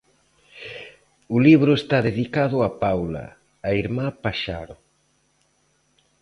[1.35, 3.25] O libro está dedicado a Paula,
[3.67, 4.75] a irmá paxaro.